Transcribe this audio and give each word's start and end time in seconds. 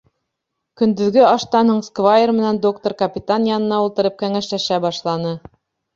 Көндөҙгө 0.79 1.21
аштан 1.31 1.69
һуң 1.73 1.83
сквайр 1.89 2.33
менән 2.37 2.61
доктор 2.65 2.97
капитан 3.05 3.45
янына 3.53 3.83
ултырып 3.87 4.19
кәңәшләшә 4.25 4.85
башланы. 4.87 5.37